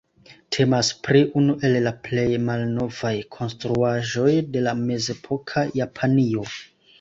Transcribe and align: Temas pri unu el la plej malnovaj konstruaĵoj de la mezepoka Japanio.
Temas 0.55 0.87
pri 1.07 1.19
unu 1.41 1.55
el 1.67 1.75
la 1.87 1.91
plej 2.07 2.23
malnovaj 2.45 3.11
konstruaĵoj 3.37 4.33
de 4.57 4.65
la 4.69 4.75
mezepoka 4.81 5.67
Japanio. 5.83 6.49